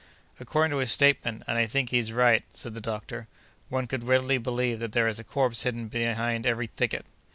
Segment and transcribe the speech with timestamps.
[0.39, 3.27] "According to his statement, and I think he's right," said the doctor,
[3.69, 7.05] "one could readily believe that there is a corpse hidden behind every thicket."